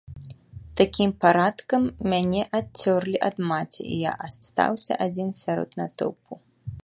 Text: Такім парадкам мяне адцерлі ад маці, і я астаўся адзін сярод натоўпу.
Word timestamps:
Такім 0.79 1.11
парадкам 1.25 1.83
мяне 2.13 2.41
адцерлі 2.61 3.15
ад 3.27 3.35
маці, 3.51 3.81
і 3.87 3.95
я 4.09 4.13
астаўся 4.29 4.93
адзін 5.05 5.29
сярод 5.43 5.69
натоўпу. 5.81 6.33